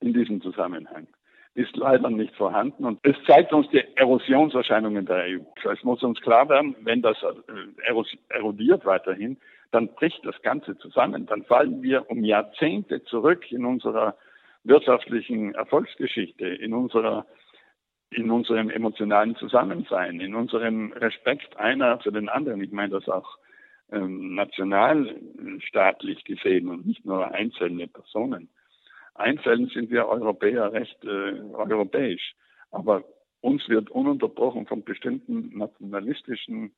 [0.00, 1.08] in diesem Zusammenhang
[1.54, 5.70] ist leider nicht vorhanden und es zeigt uns die Erosionserscheinungen der EU.
[5.72, 7.92] Es muss uns klar werden, wenn das äh,
[8.28, 9.38] erodiert weiterhin,
[9.72, 11.26] dann bricht das Ganze zusammen.
[11.26, 14.14] Dann fallen wir um Jahrzehnte zurück in unserer
[14.62, 17.26] wirtschaftlichen Erfolgsgeschichte, in unserer
[18.10, 22.62] in unserem emotionalen Zusammensein, in unserem Respekt einer für den anderen.
[22.62, 23.36] Ich meine das auch
[23.90, 28.48] ähm, nationalstaatlich gesehen und nicht nur einzelne Personen.
[29.14, 32.34] Einzeln sind wir Europäer recht äh, europäisch,
[32.70, 33.04] aber
[33.40, 36.72] uns wird ununterbrochen von bestimmten nationalistischen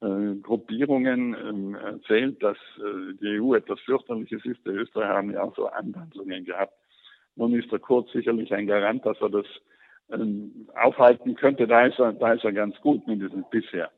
[0.00, 4.64] äh, Gruppierungen ähm, erzählt, dass äh, die EU etwas fürchterliches ist.
[4.66, 6.74] Die Österreicher haben ja auch so Anwandlungen gehabt.
[7.36, 9.46] Nun ist der Kurz sicherlich ein Garant, dass er das
[10.10, 11.66] ähm, aufhalten könnte.
[11.66, 13.90] Da ist er, da ist er ganz gut, mindestens bisher.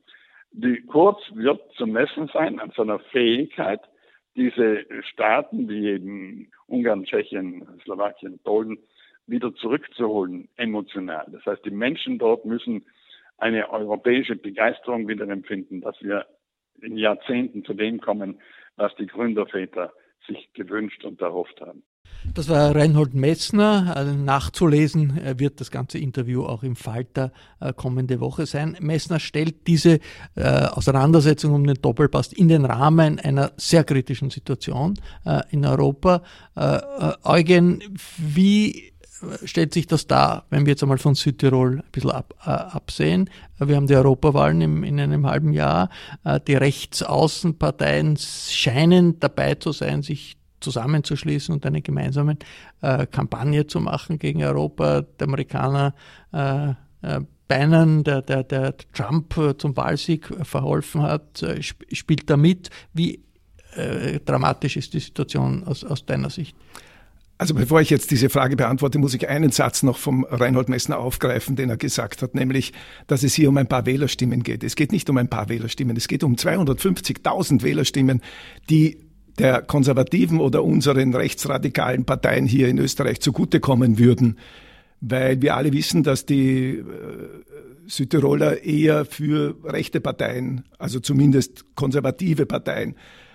[0.56, 3.80] Die Kurz wird zu messen sein an seiner Fähigkeit,
[4.36, 8.78] diese Staaten wie eben Ungarn, Tschechien, Slowakien, Polen
[9.26, 11.26] wieder zurückzuholen, emotional.
[11.32, 12.86] Das heißt, die Menschen dort müssen
[13.38, 16.24] eine europäische Begeisterung wieder empfinden, dass wir
[16.80, 18.40] in Jahrzehnten zu dem kommen,
[18.76, 19.92] was die Gründerväter
[20.24, 21.82] sich gewünscht und erhofft haben.
[22.32, 23.92] Das war Reinhold Messner.
[23.96, 28.76] Also nachzulesen wird das ganze Interview auch im Falter äh, kommende Woche sein.
[28.80, 30.00] Messner stellt diese
[30.34, 36.22] äh, Auseinandersetzung um den Doppelpass in den Rahmen einer sehr kritischen Situation äh, in Europa.
[37.24, 37.82] Eugen,
[38.16, 38.94] wie
[39.44, 43.30] stellt sich das dar, wenn wir jetzt einmal von Südtirol ein bisschen ab, äh, absehen.
[43.58, 45.90] Wir haben die Europawahlen im, in einem halben Jahr.
[46.24, 52.36] Äh, die Rechtsaußenparteien scheinen dabei zu sein, sich zusammenzuschließen und eine gemeinsame
[52.80, 55.02] äh, Kampagne zu machen gegen Europa.
[55.02, 55.94] Der Amerikaner
[56.32, 56.70] äh,
[57.02, 62.70] äh, Biden, der, der, der Trump äh, zum Wahlsieg verholfen hat, äh, spielt da mit.
[62.92, 63.22] Wie
[63.76, 66.56] äh, dramatisch ist die Situation aus, aus deiner Sicht?
[67.36, 70.98] Also bevor ich jetzt diese Frage beantworte, muss ich einen Satz noch vom Reinhold Messner
[70.98, 72.72] aufgreifen, den er gesagt hat, nämlich,
[73.08, 74.62] dass es hier um ein paar Wählerstimmen geht.
[74.62, 78.22] Es geht nicht um ein paar Wählerstimmen, es geht um 250.000 Wählerstimmen,
[78.70, 78.98] die
[79.38, 84.38] der konservativen oder unseren rechtsradikalen Parteien hier in Österreich zugutekommen würden,
[85.00, 86.82] weil wir alle wissen, dass die äh,
[87.86, 92.94] Südtiroler eher für rechte Parteien, also zumindest konservative Parteien,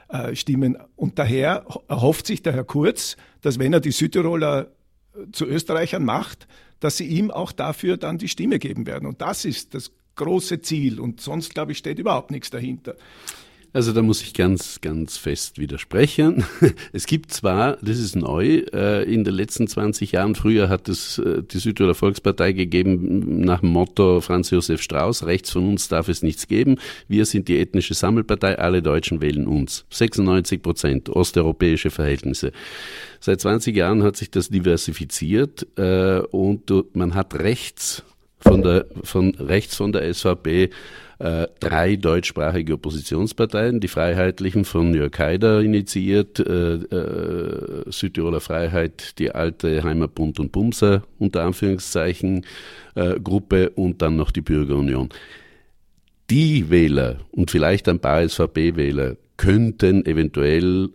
[0.09, 0.77] äh, stimmen.
[0.95, 4.71] Und daher erhofft sich der Herr Kurz, dass wenn er die Südtiroler
[5.13, 6.47] äh, zu Österreichern macht,
[6.79, 9.07] dass sie ihm auch dafür dann die Stimme geben werden.
[9.07, 10.99] Und das ist das große Ziel.
[10.99, 12.95] Und sonst, glaube ich, steht überhaupt nichts dahinter.
[13.71, 16.43] Also da muss ich ganz, ganz fest widersprechen.
[16.91, 21.19] Es gibt zwar, das ist neu, äh, in den letzten 20 Jahren, früher hat es
[21.19, 26.09] äh, die Südtiroler Volkspartei gegeben nach dem Motto Franz Josef Strauß, rechts von uns darf
[26.09, 26.77] es nichts geben.
[27.07, 29.85] Wir sind die ethnische Sammelpartei, alle Deutschen wählen uns.
[29.91, 32.51] 96 Prozent, osteuropäische Verhältnisse.
[33.19, 38.03] Seit 20 Jahren hat sich das diversifiziert äh, und man hat rechts
[38.39, 40.69] von der, von rechts von der SVP
[41.19, 49.31] äh, drei deutschsprachige Oppositionsparteien, die Freiheitlichen von Jörg Haider initiiert, äh, äh, Südtiroler Freiheit, die
[49.31, 52.45] alte Heimatbund und Bumser unter Anführungszeichen
[52.95, 55.09] äh, Gruppe und dann noch die Bürgerunion.
[56.29, 60.89] Die Wähler und vielleicht ein paar SVP-Wähler könnten eventuell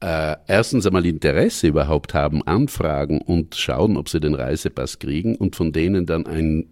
[0.00, 5.56] äh, erstens einmal Interesse überhaupt haben, anfragen und schauen, ob sie den Reisepass kriegen und
[5.56, 6.66] von denen dann ein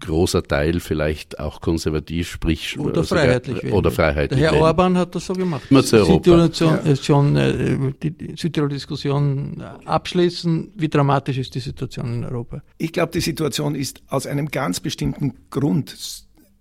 [0.00, 4.40] großer Teil vielleicht auch konservativ, sprich oder sogar, freiheitlich oder freiheitlich.
[4.40, 4.64] Der Herr wählen.
[4.64, 5.62] Orban hat das so gemacht.
[5.70, 6.48] Immer zu Europa.
[6.48, 10.72] Südtirol äh, die Südtirol-Diskussion abschließen.
[10.74, 12.60] Wie dramatisch ist die Situation in Europa?
[12.78, 15.96] Ich glaube, die Situation ist aus einem ganz bestimmten Grund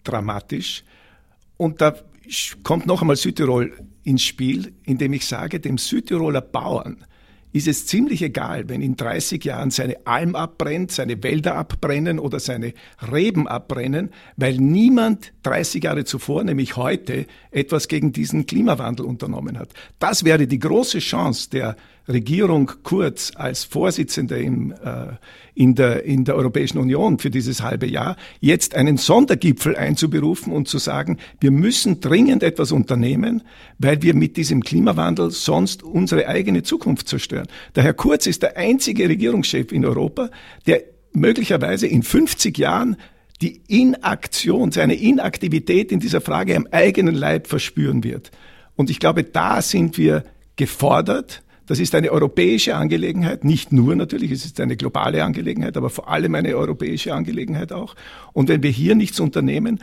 [0.04, 0.84] dramatisch.
[1.58, 1.96] Und da
[2.64, 7.06] kommt noch einmal Südtirol ins Spiel, indem ich sage, dem Südtiroler Bauern
[7.54, 12.40] ist es ziemlich egal, wenn in 30 Jahren seine Alm abbrennt, seine Wälder abbrennen oder
[12.40, 12.74] seine
[13.12, 19.70] Reben abbrennen, weil niemand 30 Jahre zuvor, nämlich heute, etwas gegen diesen Klimawandel unternommen hat.
[20.00, 21.76] Das wäre die große Chance der
[22.08, 25.14] Regierung Kurz als Vorsitzender im, äh,
[25.56, 30.68] in, der, in der Europäischen Union für dieses halbe Jahr, jetzt einen Sondergipfel einzuberufen und
[30.68, 33.44] zu sagen, wir müssen dringend etwas unternehmen,
[33.78, 37.48] weil wir mit diesem Klimawandel sonst unsere eigene Zukunft zerstören.
[37.76, 40.30] Der Herr Kurz ist der einzige Regierungschef in Europa,
[40.68, 42.98] der möglicherweise in 50 Jahren
[43.42, 48.32] die Inaktion, seine Inaktivität in dieser Frage am eigenen Leib verspüren wird.
[48.76, 50.24] Und ich glaube, da sind wir
[50.56, 55.90] gefordert, das ist eine europäische Angelegenheit, nicht nur natürlich, es ist eine globale Angelegenheit, aber
[55.90, 57.96] vor allem eine europäische Angelegenheit auch.
[58.34, 59.80] Und wenn wir hier nichts unternehmen,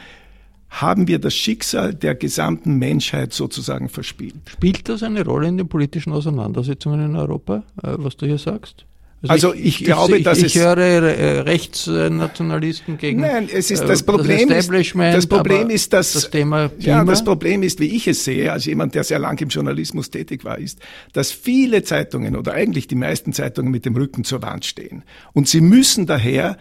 [0.69, 4.37] haben wir das Schicksal der gesamten Menschheit sozusagen verspielt.
[4.49, 8.87] Spielt das eine Rolle in den politischen Auseinandersetzungen in Europa, äh, was du hier sagst?
[9.23, 13.71] Also, also ich, ich, glaube, ich, dass ich, ich höre äh, Rechtsnationalisten gegen Nein, es
[13.71, 15.11] ist das Problem das Establishment.
[15.11, 18.25] Ist, das Problem ist, dass das Thema Klima, ja, das Problem ist, wie ich es
[18.25, 20.79] sehe, als jemand, der sehr lang im Journalismus tätig war, ist,
[21.13, 25.03] dass viele Zeitungen oder eigentlich die meisten Zeitungen mit dem Rücken zur Wand stehen
[25.35, 26.57] und sie müssen daher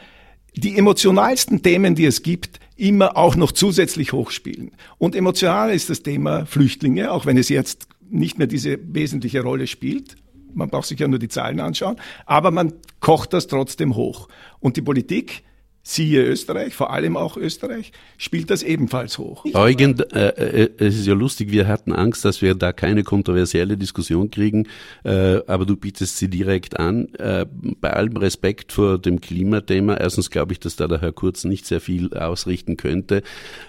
[0.54, 4.72] die emotionalsten Themen, die es gibt, immer auch noch zusätzlich hochspielen.
[4.98, 9.68] Und emotional ist das Thema Flüchtlinge, auch wenn es jetzt nicht mehr diese wesentliche Rolle
[9.68, 10.16] spielt,
[10.54, 14.28] man braucht sich ja nur die Zahlen anschauen, aber man kocht das trotzdem hoch.
[14.60, 15.44] Und die Politik,
[15.82, 19.46] siehe Österreich, vor allem auch Österreich, spielt das ebenfalls hoch.
[19.54, 23.78] Eugen, äh, äh, es ist ja lustig, wir hatten Angst, dass wir da keine kontroversielle
[23.78, 24.68] Diskussion kriegen,
[25.04, 27.14] äh, aber du bietest sie direkt an.
[27.16, 27.46] Äh,
[27.82, 31.66] bei allem Respekt vor dem Klimathema, erstens glaube ich, dass da der Herr Kurz nicht
[31.66, 33.24] sehr viel ausrichten könnte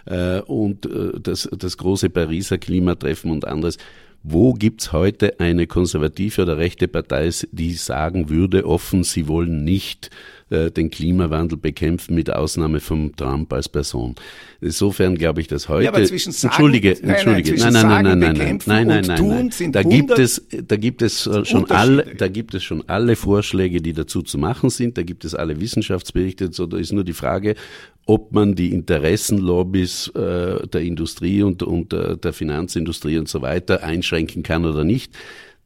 [0.05, 3.79] äh, und äh, das, das große Pariser Klimatreffen und anderes.
[4.23, 10.11] Wo gibt's heute eine konservative oder rechte Partei, die sagen würde offen, sie wollen nicht
[10.51, 14.17] äh, den Klimawandel bekämpfen, mit Ausnahme von Trump als Person.
[14.61, 15.85] Insofern glaube ich, dass heute.
[15.85, 19.51] Ja, aber zwischen sagen, entschuldige, entschuldige, nein, nein, nein, nein, nein, nein, nein, nein, nein,
[19.59, 19.73] nein.
[19.73, 23.95] Da gibt es, da gibt es schon alle, da gibt es schon alle Vorschläge, die
[23.95, 24.99] dazu zu machen sind.
[24.99, 26.53] Da gibt es alle Wissenschaftsberichte.
[26.53, 27.55] So, da ist nur die Frage,
[28.11, 33.85] ob man die Interessenlobbys äh, der Industrie und, und äh, der Finanzindustrie und so weiter
[33.85, 35.17] einschränken kann oder nicht.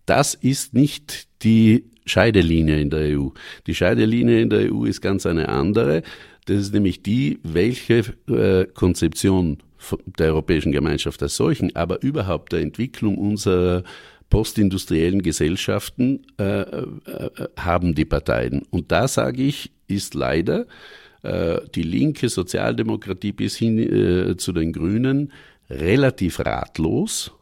[0.05, 3.29] Das ist nicht die Scheidelinie in der EU.
[3.67, 6.03] Die Scheidelinie in der EU ist ganz eine andere.
[6.45, 9.57] Das ist nämlich die, welche äh, Konzeption
[10.19, 13.85] der Europäischen Gemeinschaft als solchen, aber überhaupt der Entwicklung unserer
[14.29, 16.91] postindustriellen Gesellschaften äh, äh,
[17.59, 18.65] haben die Parteien.
[18.69, 20.67] Und da sage ich, ist leider äh,
[21.25, 25.33] die linke Sozialdemokratie bis hin äh, zu den Grünen
[25.71, 27.33] relativ ratlos.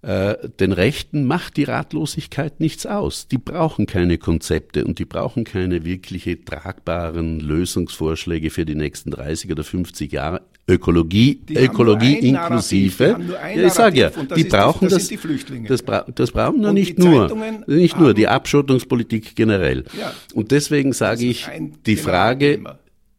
[0.00, 3.26] Äh, den Rechten macht die Ratlosigkeit nichts aus.
[3.26, 9.50] Die brauchen keine Konzepte und die brauchen keine wirkliche tragbaren Lösungsvorschläge für die nächsten 30
[9.50, 10.42] oder 50 Jahre.
[10.68, 13.18] Ökologie, die Ökologie inklusive.
[13.56, 15.08] Ja, ich sage ja, die brauchen das.
[15.08, 15.18] Das,
[15.66, 17.34] das, bra das brauchen nur nicht nur,
[17.66, 19.84] nicht nur die Abschottungspolitik generell.
[19.98, 21.48] Ja, und deswegen sage ich,
[21.86, 22.62] die Frage,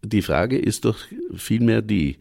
[0.01, 0.97] die Frage ist doch
[1.35, 2.17] vielmehr die,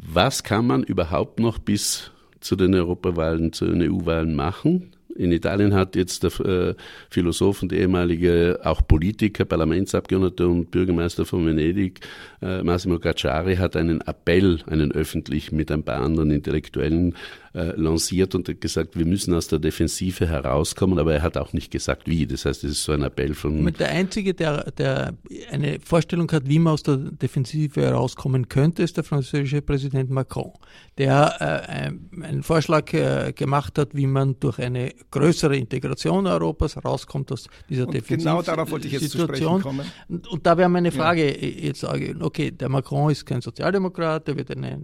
[0.00, 4.92] was kann man überhaupt noch bis zu den Europawahlen, zu den EU-Wahlen machen?
[5.16, 6.74] In Italien hat jetzt der äh,
[7.10, 12.00] Philosoph und ehemalige auch Politiker, Parlamentsabgeordneter und Bürgermeister von Venedig,
[12.40, 17.16] äh, Massimo Cacciari, hat einen Appell, einen öffentlich mit ein paar anderen Intellektuellen
[17.58, 21.52] äh, lanciert und hat gesagt, wir müssen aus der Defensive herauskommen, aber er hat auch
[21.52, 22.24] nicht gesagt, wie.
[22.24, 23.64] Das heißt, es ist so ein Appell von.
[23.64, 25.14] Mit der Einzige, der, der
[25.50, 30.52] eine Vorstellung hat, wie man aus der Defensive herauskommen könnte, ist der französische Präsident Macron,
[30.98, 37.32] der äh, einen Vorschlag äh, gemacht hat, wie man durch eine größere Integration Europas herauskommt
[37.32, 38.18] aus dieser Defensive.
[38.18, 39.62] Genau darauf wollte ich jetzt Situation.
[39.62, 39.92] zu sprechen kommen.
[40.08, 41.66] Und, und da wäre meine Frage ja.
[41.66, 44.78] jetzt, okay, der Macron ist kein Sozialdemokrat, der wird eine äh,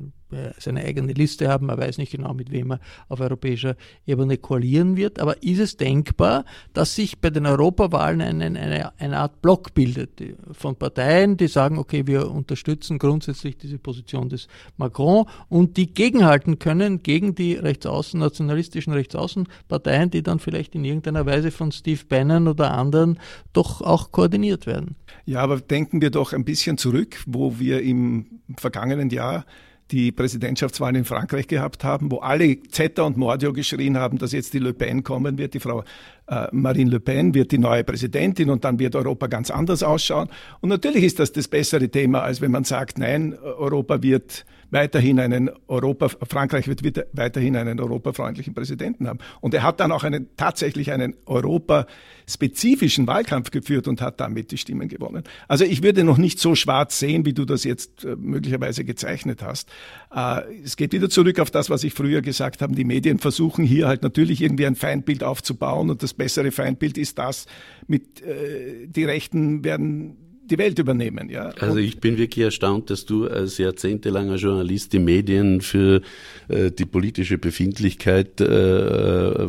[0.59, 1.67] seine eigene Liste haben.
[1.67, 3.77] Man weiß nicht genau, mit wem er auf europäischer
[4.07, 5.19] Ebene koalieren wird.
[5.19, 10.23] Aber ist es denkbar, dass sich bei den Europawahlen eine, eine, eine Art Block bildet
[10.53, 16.59] von Parteien, die sagen, okay, wir unterstützen grundsätzlich diese Position des Macron und die gegenhalten
[16.59, 22.49] können gegen die Rechtsaußen, nationalistischen Rechtsaußenparteien, die dann vielleicht in irgendeiner Weise von Steve Bannon
[22.49, 23.19] oder anderen
[23.53, 24.97] doch auch koordiniert werden?
[25.27, 29.45] Ja, aber denken wir doch ein bisschen zurück, wo wir im vergangenen Jahr
[29.91, 34.55] die Präsidentschaftswahlen in Frankreich gehabt haben, wo alle Zeta und Mordio geschrien haben, dass jetzt
[34.55, 35.55] die Le Pen kommen wird.
[35.55, 35.85] Die Frau
[36.27, 40.29] äh, Marine Le Pen wird die neue Präsidentin und dann wird Europa ganz anders ausschauen.
[40.61, 45.21] Und natürlich ist das das bessere Thema, als wenn man sagt, nein, Europa wird weiterhin
[45.21, 49.21] einen Europa, Frankreich wird weiterhin einen europafreundlichen Präsidenten haben.
[49.41, 54.59] Und er hat dann auch einen, tatsächlich einen europaspezifischen Wahlkampf geführt und hat damit die
[54.59, 55.23] Stimmen gewonnen.
[55.49, 59.43] Also ich würde noch nicht so schwarz sehen, wie du das jetzt äh, möglicherweise gezeichnet
[59.43, 59.71] hast.
[60.15, 62.75] Äh, es geht wieder zurück auf das, was ich früher gesagt habe.
[62.75, 67.19] Die Medien versuchen hier halt natürlich irgendwie ein Feindbild aufzubauen und das bessere Feindbild ist
[67.19, 67.47] das
[67.87, 71.31] mit, äh, die Rechten werden die Welt übernehmen.
[71.31, 71.51] Ja.
[71.61, 76.03] Also ich bin wirklich erstaunt, dass du als jahrzehntelanger Journalist die Medien für
[76.49, 79.49] äh, die politische Befindlichkeit äh,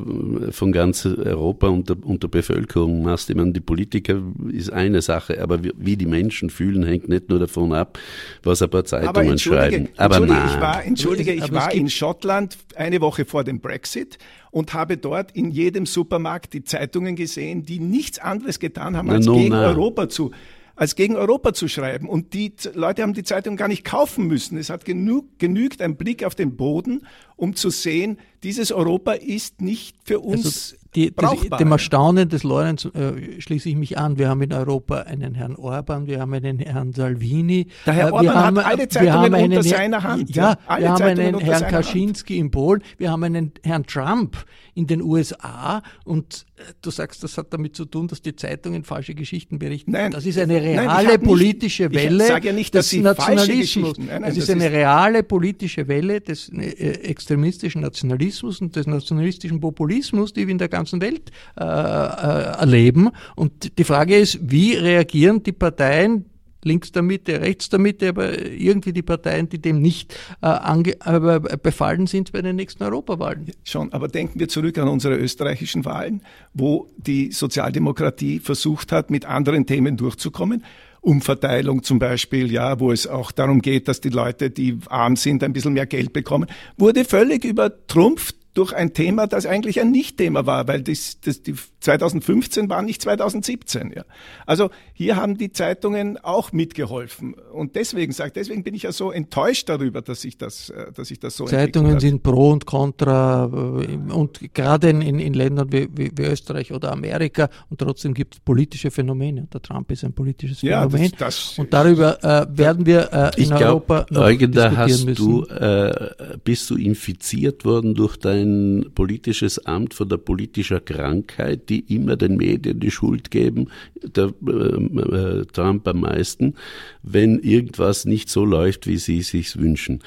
[0.52, 3.30] von ganz Europa und der, und der Bevölkerung machst.
[3.30, 4.22] Ich meine, die Politiker
[4.52, 8.00] ist eine Sache, aber wie, wie, die Menschen fühlen, hängt nicht nur davon ab,
[8.44, 9.90] was ein paar Zeitungen aber schreiben.
[9.98, 14.18] Aber entschuldige, ich war, entschuldige, ich war in Schottland eine Woche vor dem Brexit
[14.52, 19.26] und habe dort in jedem Supermarkt die Zeitungen gesehen, die nichts anderes getan haben, als
[19.26, 19.68] na, no, gegen na.
[19.68, 20.32] Europa zu
[20.76, 22.10] als gegen Europa zu schreiben.
[22.10, 24.58] Und die Leute haben die Zeitung gar nicht kaufen müssen.
[24.58, 27.06] Es hat genug, genügt ein Blick auf den Boden,
[27.38, 32.30] um zu sehen, dieses Europa ist nicht für also uns also die, das, dem Erstaunen
[32.30, 34.18] des Lorenz äh, schließe ich mich an.
[34.18, 37.68] Wir haben in Europa einen Herrn Orban, wir haben einen Herrn Salvini.
[37.86, 40.34] Der Herr äh, Orban haben, hat alle Zeitungen unter einen, seiner Hand.
[40.34, 44.38] Ja, ja wir haben einen Herrn Kaczynski in Polen, wir haben einen Herrn Trump
[44.74, 46.46] in den USA und
[46.82, 49.92] du sagst, das hat damit zu tun, dass die Zeitungen falsche Geschichten berichten.
[49.92, 53.02] Nein, das ist eine reale nein, politische nicht, Welle ich sage ja nicht, dass des
[53.02, 53.98] Nationalismus.
[53.98, 56.70] Nein, nein, es ist eine reale politische Welle des äh,
[57.04, 63.10] extremistischen Nationalismus und des nationalistischen Populismus, die wir in der ganzen Welt äh, äh, erleben.
[63.36, 66.26] Und die Frage ist, wie reagieren die Parteien,
[66.66, 72.08] links der Mitte, rechts der Mitte, aber irgendwie die Parteien, die dem nicht äh, befallen
[72.08, 73.52] sind bei den nächsten Europawahlen.
[73.64, 76.22] Schon, aber denken wir zurück an unsere österreichischen Wahlen,
[76.54, 80.64] wo die Sozialdemokratie versucht hat, mit anderen Themen durchzukommen.
[81.02, 85.44] Umverteilung zum Beispiel, ja, wo es auch darum geht, dass die Leute, die arm sind,
[85.44, 90.46] ein bisschen mehr Geld bekommen, wurde völlig übertrumpft durch ein Thema, das eigentlich ein Nicht-Thema
[90.46, 93.92] war, weil das, das, die 2015 war nicht 2017.
[93.94, 94.06] Ja.
[94.46, 99.12] Also hier haben die Zeitungen auch mitgeholfen und deswegen sagt, deswegen bin ich ja so
[99.12, 101.46] enttäuscht darüber, dass ich das, äh, dass ich das so.
[101.46, 106.72] Zeitungen sind pro und contra äh, und gerade in, in, Ländern wie, wie, wie, Österreich
[106.72, 109.48] oder Amerika und trotzdem gibt es politische Phänomene.
[109.54, 113.44] Der Trump ist ein politisches Phänomen ja, das, das, und darüber äh, werden wir äh,
[113.44, 115.26] in Europa glaub, noch Eugen, diskutieren hast müssen.
[115.26, 121.70] Du, äh, bist du infiziert worden durch dein ein politisches Amt von der politischer Krankheit,
[121.70, 123.68] die immer den Medien die Schuld geben,
[124.02, 126.56] der äh, äh, Trump am meisten,
[127.04, 130.02] wenn irgendwas nicht so läuft, wie sie sich wünschen.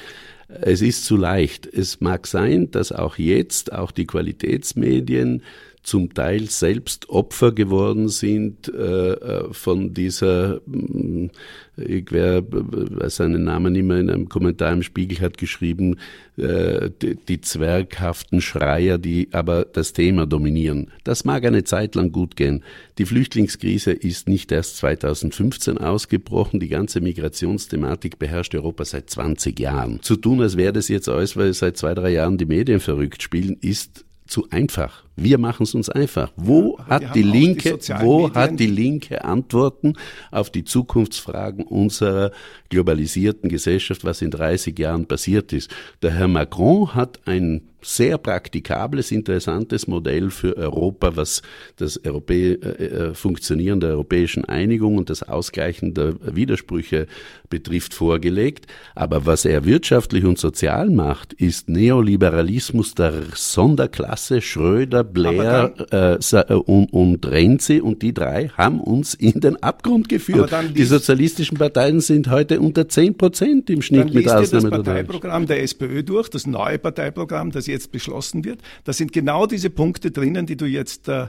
[0.48, 1.66] Es ist zu leicht.
[1.66, 5.42] Es mag sein, dass auch jetzt auch die Qualitätsmedien
[5.82, 11.30] zum Teil selbst Opfer geworden sind äh, äh von dieser, mm,
[11.76, 15.96] ich wer, weiß seinen Namen immer in einem Kommentar im Spiegel hat geschrieben,
[16.36, 20.90] äh, die, die zwerghaften Schreier, die aber das Thema dominieren.
[21.04, 22.62] Das mag eine Zeit lang gut gehen.
[22.98, 26.60] Die Flüchtlingskrise ist nicht erst 2015 ausgebrochen.
[26.60, 30.02] Die ganze Migrationsthematik beherrscht Europa seit 20 Jahren.
[30.02, 33.22] Zu tun, als wäre das jetzt alles, weil seit zwei, drei Jahren die Medien verrückt
[33.22, 35.07] spielen, ist zu einfach.
[35.18, 36.32] Wir machen es uns einfach.
[36.36, 38.34] Wo wir hat die die Linke, sozialen wo Medien.
[38.34, 39.94] hat die Linke Antworten
[40.30, 42.30] auf die Zukunftsfragen unserer
[42.68, 45.70] globalisierten Gesellschaft, was in 30 Jahren passiert ist?
[46.02, 51.42] Der Herr Macron hat ein sehr praktikables, interessantes Modell für Europa, was
[51.76, 57.06] das Europä äh, äh, Funktionieren der europäischen Einigung und das Ausgleichen der Widersprüche
[57.48, 58.66] betrifft, vorgelegt.
[58.94, 66.92] Aber was er wirtschaftlich und sozial macht, ist Neoliberalismus der Sonderklasse, Schröder, Blair äh, und,
[66.92, 70.52] und Renzi und die drei haben uns in den Abgrund geführt.
[70.52, 74.54] dann Die sozialistischen Parteien sind heute unter 10 Prozent im Dann Schnitt mit liest das
[74.54, 74.84] Ausnahme Deutschen.
[74.84, 78.60] Parteiprogramm der SPÖ durch, das neue Parteiprogramm, das jetzt beschlossen wird.
[78.84, 81.26] Da sind genau diese Punkte drinnen, die du jetzt, äh,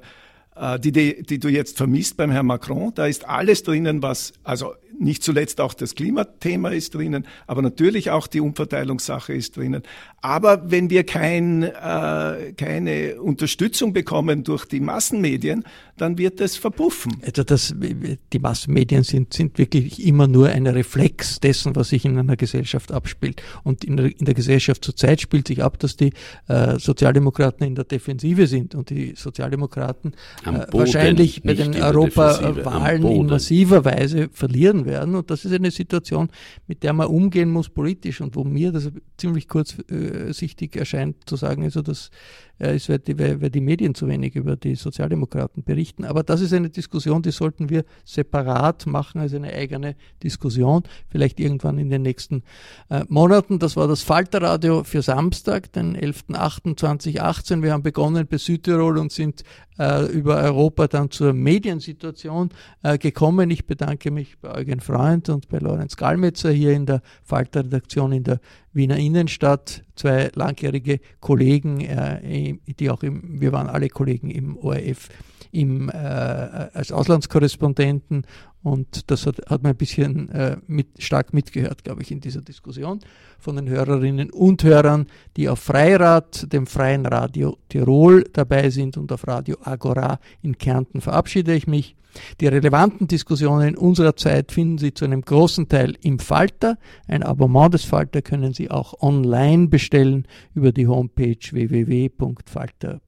[0.79, 2.91] die, die, die du jetzt vermisst beim Herrn Macron.
[2.93, 8.11] Da ist alles drinnen, was, also nicht zuletzt auch das Klimathema ist drinnen, aber natürlich
[8.11, 9.83] auch die Umverteilungssache ist drinnen.
[10.21, 15.63] Aber wenn wir kein, äh, keine Unterstützung bekommen durch die Massenmedien,
[15.97, 17.17] dann wird es verpuffen.
[17.25, 22.17] Also das, die Massenmedien sind, sind wirklich immer nur ein Reflex dessen, was sich in
[22.17, 23.41] einer Gesellschaft abspielt.
[23.63, 26.11] Und in der, in der Gesellschaft zurzeit spielt sich ab, dass die
[26.47, 30.13] äh, Sozialdemokraten in der Defensive sind und die Sozialdemokraten
[30.45, 35.15] äh, Boden, wahrscheinlich bei den Europawahlen in massiver Weise verlieren werden.
[35.15, 36.29] Und das ist eine Situation,
[36.67, 41.63] mit der man umgehen muss politisch und wo mir das ziemlich kurzsichtig erscheint zu sagen,
[41.63, 45.63] also das äh, ist, weil die, weil, weil die Medien zu wenig über die Sozialdemokraten
[45.63, 46.05] berichten.
[46.05, 51.39] Aber das ist eine Diskussion, die sollten wir separat machen als eine eigene Diskussion, vielleicht
[51.39, 52.43] irgendwann in den nächsten
[52.89, 53.59] äh, Monaten.
[53.59, 57.63] Das war das Falterradio für Samstag, den 11.08.2018.
[57.63, 59.43] Wir haben begonnen bei Südtirol und sind
[59.79, 62.49] äh, über Europa dann zur Mediensituation
[62.83, 63.49] äh, gekommen.
[63.49, 68.23] Ich bedanke mich bei Eugen Freund und bei Lorenz Gallmetzer hier in der Falter-Redaktion in
[68.25, 68.39] der
[68.73, 75.09] Wiener Innenstadt, zwei langjährige Kollegen, äh, die auch im, wir waren alle Kollegen im ORF
[75.51, 78.25] im, äh, als Auslandskorrespondenten
[78.61, 82.41] und das hat, hat man ein bisschen äh, mit, stark mitgehört, glaube ich, in dieser
[82.41, 82.99] Diskussion
[83.37, 85.07] von den Hörerinnen und Hörern,
[85.37, 90.99] die auf Freirad, dem Freien Radio Tirol dabei sind und auf Radio Agora in Kärnten
[90.99, 91.95] verabschiede ich mich.
[92.39, 96.77] Die relevanten Diskussionen unserer Zeit finden Sie zu einem großen Teil im Falter.
[97.07, 102.99] Ein Abonnement des Falter können Sie auch online bestellen über die Homepage www.falter.at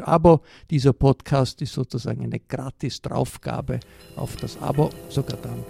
[0.00, 0.40] abo.
[0.70, 3.80] Dieser Podcast ist sozusagen eine gratis Draufgabe
[4.16, 5.64] auf das Abo, sogar dann,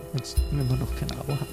[0.52, 1.48] wenn man noch kein Abo hat.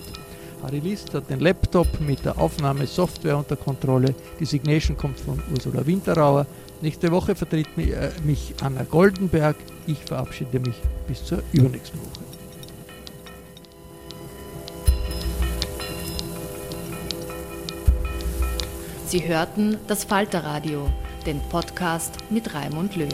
[0.66, 4.16] Harry List hat den Laptop mit der Aufnahmesoftware unter Kontrolle.
[4.40, 6.48] Die Signation kommt von Ursula Winterauer.
[6.82, 9.56] Nächste Woche vertritt mich, äh, mich Anna Goldenberg.
[9.86, 10.76] Ich verabschiede mich
[11.08, 12.26] bis zur übernächsten Woche.
[19.08, 20.90] Sie hörten das Falterradio,
[21.26, 23.14] den Podcast mit Raimund Löw.